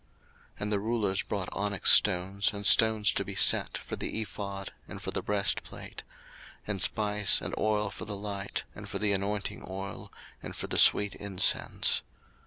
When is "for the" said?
3.77-4.19, 4.99-5.21, 7.91-8.17, 8.89-9.13, 10.55-10.79